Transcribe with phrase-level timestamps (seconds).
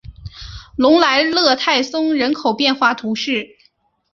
[0.77, 3.55] 隆莱勒泰松人口变化图示